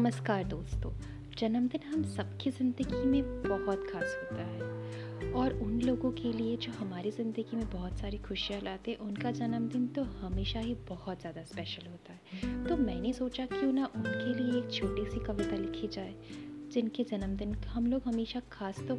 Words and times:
नमस्कार 0.00 0.44
दोस्तों। 0.44 0.90
जन्मदिन 1.38 1.82
हम 1.86 2.02
सबकी 2.04 2.50
ज़िंदगी 2.50 3.04
में 3.06 3.42
बहुत 3.42 3.82
खास 3.90 4.16
होता 4.20 4.42
है। 4.42 5.32
और 5.32 5.58
उन 5.62 5.80
लोगों 5.80 6.10
के 6.12 6.32
लिए 6.32 6.56
जो 6.56 6.72
हमारी 6.72 7.10
ज़िंदगी 7.10 7.56
में 7.56 7.68
बहुत 7.70 7.98
सारी 7.98 8.18
खुशियाँ 8.18 8.60
लाते 8.60 8.90
हैं, 8.90 8.98
उनका 8.98 9.30
जन्मदिन 9.30 9.86
तो 9.86 10.02
हमेशा 10.02 10.60
ही 10.60 10.74
बहुत 10.88 11.20
ज़्यादा 11.20 11.42
स्पेशल 11.42 11.86
होता 11.86 12.12
है। 12.12 12.66
तो 12.66 12.76
मैंने 12.76 13.12
सोचा 13.12 13.46
क्यों 13.46 13.72
ना 13.72 13.90
उनके 13.96 14.34
लिए 14.34 14.58
एक 14.60 14.72
छोटी 14.72 15.04
सी 15.10 15.24
कविता 15.24 15.56
लिखी 15.56 15.88
जाए, 15.88 16.14
जिनके 16.72 17.04
जन्मदिन 17.04 17.54
हम 17.68 17.86
लोग 17.86 18.02
हमेशा 18.06 18.40
खास 18.52 18.80
तो 18.88 18.96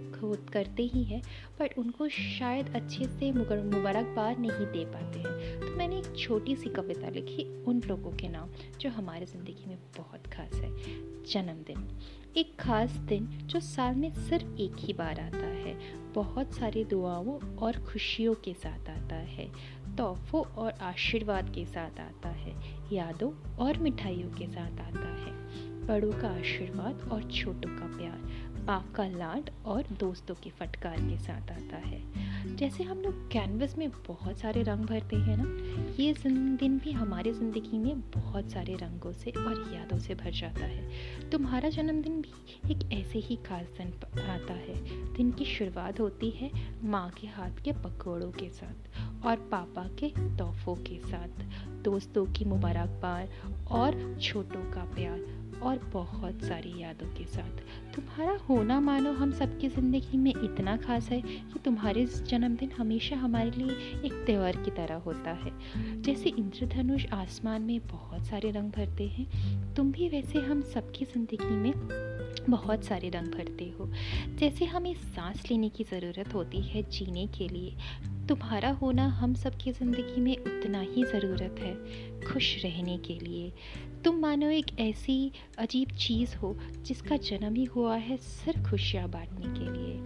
करते 0.54 0.84
ही 0.84 1.04
हैं 1.04 1.22
बट 1.60 1.78
उनको 1.78 2.08
शायद 2.10 2.76
अच्छे 2.76 3.06
से 3.10 3.32
मुबारकबाद 3.32 4.40
नहीं 4.40 4.66
दे 4.68 4.86
पाते 4.86 5.20
हैं। 5.20 5.60
तो 5.60 5.76
मैंने 5.92 6.08
एक 6.08 6.18
छोटी 6.18 6.56
सी 6.56 6.70
कविता 6.70 7.10
लिखी 7.10 7.64
उन 7.64 7.82
लोगों 7.88 8.12
के 8.12 8.28
नाम, 8.28 8.50
जो 8.80 8.90
हमारे 8.90 9.26
ज़िंदगी 9.26 9.66
में 9.68 9.78
बहुत 9.98 10.28
खास 10.28 10.54
है। 10.54 10.70
जन्मदिन। 11.24 12.00
एक 12.38 12.56
खास 12.60 12.92
दिन 12.92 13.26
जो 13.26 13.60
साल 13.60 13.96
में 13.96 14.14
सिर्फ़ 14.14 14.56
एक 14.56 14.76
ही 14.80 14.94
बार 14.94 15.20
आता 15.20 15.48
है। 15.48 15.80
बहुत 16.14 16.54
सारी 16.54 16.84
दुआओं 16.84 17.56
और 17.56 17.80
खुशियों 17.80 18.34
के 18.34 18.54
साथ 18.54 18.90
आता 18.90 19.16
है। 19.16 19.52
तोहफों 19.98 20.42
और 20.42 20.72
आशीर्वाद 20.72 21.54
के 21.56 21.66
साथ 21.66 22.00
आता 22.00 22.30
है। 22.30 22.56
यादों 22.96 23.56
और 23.56 23.78
मिठाइयों 23.78 24.30
के 24.30 24.48
साथ 24.48 24.80
आता 24.80 25.14
है। 25.16 25.32
बड़ों 25.88 26.12
का 26.12 26.28
आशीर्वाद 26.28 27.10
और 27.12 27.32
छोटों 27.32 27.78
का 27.78 27.98
प्यार। 27.98 28.51
बाप 28.62 28.92
का 28.96 29.06
लाड 29.08 29.50
और 29.66 29.84
दोस्तों 30.00 30.36
के 30.36 30.50
फटकार 30.50 30.98
के 30.98 31.18
साथ 31.18 31.52
आता 31.52 31.78
है। 31.78 32.56
जैसे 32.56 32.84
हम 32.84 32.98
लोग 32.98 33.16
कैनवस 33.32 33.78
में 33.78 33.90
बहुत 34.08 34.38
सारे 34.38 34.64
रंग 34.64 34.86
भरते 34.86 35.16
हैं 35.16 35.38
ना, 35.38 35.46
ये 36.00 36.14
दिन 36.24 36.78
भी 36.80 36.92
हमारे 36.92 37.34
ज़िंदगी 37.34 37.78
में 37.78 38.02
बहुत 38.12 38.52
सारे 38.52 38.76
रंगों 38.76 39.12
से 39.14 39.32
और 39.32 39.72
यादों 39.74 40.00
से 40.00 40.16
भर 40.16 40.32
जाता 40.32 40.66
है। 40.66 41.30
तुम्हारा 41.30 41.70
जन्मदिन 41.70 42.22
भी 42.22 42.72
एक 42.72 42.92
ऐसे 42.94 43.20
ही 43.20 43.36
खास 43.36 43.68
दिन 43.78 43.94
आता 44.22 44.54
है। 44.54 44.76
दिन 45.14 45.32
की 45.32 45.46
शुरुआत 45.46 46.00
होती 46.00 46.30
है 46.30 46.52
माँ 46.84 47.10
के 47.12 47.28
हाथ 47.28 47.64
के 47.64 47.72
पकौड़ों 47.74 48.32
के 48.32 48.50
साथ 48.50 49.26
और 49.26 49.36
पापा 49.52 49.90
के 50.00 50.10
तोहफों 50.38 50.76
के 50.76 51.00
साथ। 51.00 51.44
दोस्तों 51.84 52.26
की 52.26 52.46
मुबारकबाद 52.46 53.30
और 53.72 54.20
छोटों 54.22 54.72
का 54.72 54.84
प्यार 54.86 55.20
और 55.64 55.90
बहुत 55.94 56.42
सारी 56.42 56.74
यादों 56.82 57.08
के 57.08 57.26
साथ। 57.26 57.60
तुम्हारा 57.96 58.38
होना 58.50 58.80
मानो 58.80 59.12
हम 59.12 59.32
सबकी 59.32 59.70
ज़िंदगी 59.70 60.18
में 60.18 60.32
इतना 60.32 60.78
खास 60.78 61.10
है 61.10 61.22
कि 61.22 61.60
तुम्हारे 61.66 62.06
जन्मदिन 62.06 62.72
हमेशा 62.72 63.16
हमारे 63.16 63.52
लिए 63.52 64.00
एक 64.06 64.24
त्यौहार 64.26 64.58
की 64.58 64.72
तरह 64.72 64.96
होता 64.96 65.32
है। 65.32 65.52
जैसे 66.02 66.30
इंद्रधनुष 66.30 67.06
आसमान 67.14 67.62
में 67.62 67.80
बहुत 67.88 68.26
सारे 68.26 68.52
रंग 68.52 68.72
भरते 68.72 69.08
हैं, 69.08 69.28
तुम 69.76 69.92
भी 69.92 70.10
वैसे 70.10 70.40
हम 70.40 70.62
सबकी 70.62 71.06
ज़िंदगी 71.06 71.56
में 71.56 71.74
बहुत 72.50 72.84
सारे 72.84 73.10
रंग 73.10 73.28
भरते 73.28 73.74
हो। 73.80 73.90
जैसे 74.40 74.66
हमें 74.66 74.94
सांस 74.94 75.44
लेने 75.52 75.70
की 75.70 75.84
ज़रूरत 75.84 76.34
होती 76.34 76.62
है 76.62 76.84
जीने 76.84 77.28
के 77.28 77.48
लिए, 77.48 77.76
तुम्हारा 78.28 78.70
होना 78.72 79.08
हम 79.08 79.34
सबकी 79.34 79.72
ज़िंदगी 79.72 80.22
में 80.22 80.38
उतना 80.38 80.80
ही 80.80 81.04
ज़रूरत 81.04 81.56
है। 81.60 81.74
खुश 82.34 82.64
रहने 82.64 82.98
के 82.98 83.14
लिए। 83.14 83.54
तुम 84.04 84.16
मानो 84.16 84.50
एक 84.50 84.80
ऐसी 84.80 85.32
अजीब 85.58 85.90
चीज़ 85.90 86.36
हो, 86.36 86.60
जिसका 86.82 87.18
जन्म 87.18 87.56
ही 87.56 87.64
हुआ 87.64 87.96
है 87.96 88.18
सिर 88.18 88.64
खुशियाँ 88.70 89.10
बांटने 89.10 89.46
के 89.46 89.72
लिए। 89.74 89.98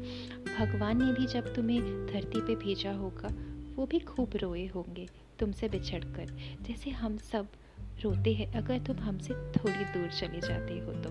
भगवान 0.57 1.03
ने 1.03 1.11
भी 1.13 1.25
जब 1.27 1.53
तुम्हें 1.53 1.81
धरती 1.81 2.41
पे 2.41 2.55
भेजा 2.55 2.91
होगा, 2.91 3.29
वो 3.75 3.85
भी 3.85 3.99
खूब 3.99 4.29
रोए 4.35 4.65
होंगे 4.65 5.07
तुमसे 5.39 5.69
बिछड़ 5.69 6.03
कर 6.03 6.25
जैसे 6.61 6.89
हम 6.89 7.17
सब 7.17 7.47
रोते 8.01 8.33
हैं, 8.33 8.53
अगर 8.53 8.79
तुम 8.79 8.97
हमसे 8.97 9.33
थोड़ी 9.33 9.85
दूर 9.85 10.09
चले 10.09 10.39
जाते 10.39 10.73
हो 10.73 10.91
तो। 10.91 11.09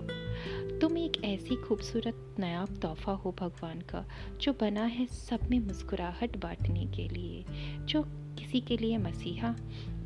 तुम 0.79 0.94
ऐसी 1.25 1.55
खूबसूरत 1.55 2.35
नया 2.39 2.65
तोहफा 2.65 3.11
हो 3.11 3.35
भगवान 3.39 3.79
का, 3.81 4.05
जो 4.41 4.53
बना 4.53 4.83
है 4.83 5.05
सब 5.05 5.39
में 5.49 5.59
मुस्कुराहट 5.59 6.37
बांटने 6.37 6.85
के 6.85 7.07
लिए। 7.07 7.45
जो 7.85 8.03
किसी 8.07 8.61
के 8.61 8.77
लिए 8.77 8.97
मसीहा 8.97 9.55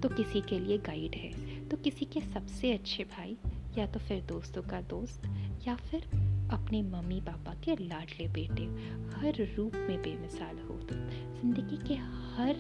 तो 0.04 0.10
किसी 0.10 0.42
के 0.42 0.60
लिए 0.60 0.78
गाइड 0.78 1.16
है। 1.16 1.60
तो 1.68 1.78
किसी 1.78 2.06
के 2.06 2.22
सबसे 2.22 2.72
अच्छे 2.74 3.04
भाई, 3.04 3.38
या 3.78 3.86
तो 3.88 4.00
फिर 4.00 4.22
दोस्तों 4.22 4.62
का 4.62 4.82
दोस्त, 4.82 5.28
या 5.68 5.76
फिर 5.76 6.04
अपने 6.52 6.82
मम्मी 6.82 7.22
पापा 7.22 7.54
के 7.54 7.76
लाडले 7.76 8.28
बेटे, 8.28 8.64
हर 9.18 9.56
रूप 9.58 9.76
में 9.76 10.02
बेमिसाल 10.02 10.60
हो। 10.60 10.78
तुम 10.80 10.98
ज़िंदगी 11.42 11.88
के 11.88 11.94
हर 11.94 12.56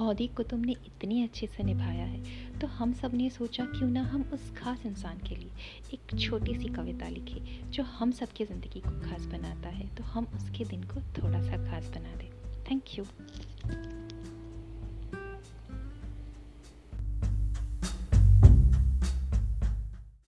अहदे 0.00 0.26
को 0.26 0.42
तुमने 0.42 0.72
इतने 0.72 1.22
अच्छे 1.22 1.46
से 1.46 1.62
निभाया 1.62 2.04
है। 2.04 2.58
तो 2.58 2.66
हम 2.66 2.92
सबने 2.92 3.30
सोचा 3.30 3.64
क्यों 3.64 3.88
ना 3.90 4.02
हम 4.02 4.30
उस 4.32 4.50
खास 4.56 4.86
इंसान 4.86 5.18
के 5.18 5.36
लिए 5.36 5.50
एक 5.94 6.18
छोटी 6.20 6.54
सी 6.54 6.68
कविता 6.68 7.08
लिखे, 7.08 7.40
जो 7.70 7.82
हम 7.82 8.10
सबकी 8.10 8.44
ज़िंदगी 8.44 8.80
को 8.80 8.90
खास 9.00 9.26
बनाता 9.26 9.68
है। 9.68 9.88
तो 9.88 10.04
हम 10.04 10.26
उसके 10.34 10.64
दिन 10.64 10.82
को 10.82 11.00
थोड़ा 11.22 11.42
सा 11.42 11.70
खास 11.70 11.88
बना 11.88 12.16
दें। 12.16 12.30
Thank 12.70 12.98
you 12.98 13.04